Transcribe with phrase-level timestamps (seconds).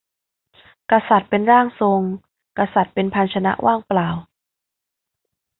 [0.91, 2.01] กษัตริย์เป็นร่างทรง
[2.57, 4.09] กษัตริย์เป็นภาชนะว่างเปล่า